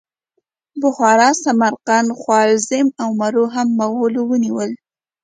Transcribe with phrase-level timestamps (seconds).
[0.81, 4.71] بخارا، سمرقند، خوارزم او مرو هم مغولو ونیول.